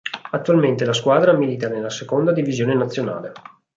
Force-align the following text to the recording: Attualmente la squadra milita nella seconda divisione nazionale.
Attualmente 0.31 0.83
la 0.83 0.93
squadra 0.93 1.33
milita 1.37 1.67
nella 1.69 1.91
seconda 1.91 2.31
divisione 2.31 2.73
nazionale. 2.73 3.33